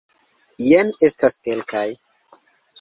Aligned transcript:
Jen 0.69 0.89
estas 1.09 1.39
kelkaj. 1.45 1.87